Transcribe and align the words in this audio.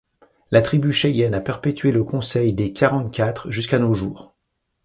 La 0.49 0.63
Tribu 0.63 0.91
Cheyenne 0.91 1.35
a 1.35 1.41
perpétué 1.41 1.91
le 1.91 2.03
Conseil 2.03 2.53
des 2.53 2.73
Quarante-Quatre 2.73 3.51
jusqu'à 3.51 3.77
nos 3.77 3.93
jours. 3.93 4.33